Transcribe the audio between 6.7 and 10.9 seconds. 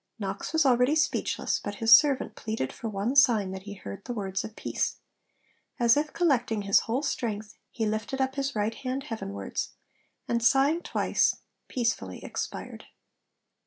whole strength, he lifted up his right hand heavenwards, and sighing